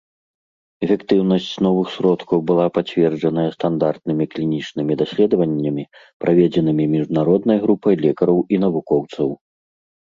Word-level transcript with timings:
Эфектыўнасць 0.85 1.49
новых 1.65 1.87
сродкаў 1.95 2.39
была 2.51 2.65
пацверджаная 2.77 3.45
стандартнымі 3.57 4.29
клінічнымі 4.33 4.93
даследаваннямі, 5.03 5.83
праведзенымі 6.27 6.91
міжнароднай 6.97 7.57
групай 7.69 7.93
лекараў 8.09 8.45
і 8.57 8.65
навукоўцаў. 8.69 9.27